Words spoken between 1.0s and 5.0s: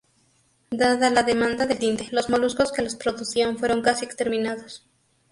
la demanda del tinte, los moluscos que los producían fueron casi exterminados.